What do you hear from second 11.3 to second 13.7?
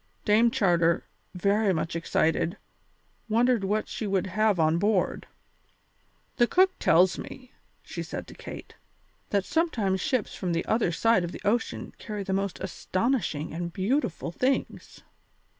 the ocean carry the most astonishing